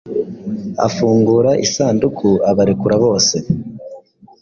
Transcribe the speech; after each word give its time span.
Afungura 0.87 1.51
isanduku, 1.65 2.29
ararekura 2.49 2.95
bose; 3.03 3.35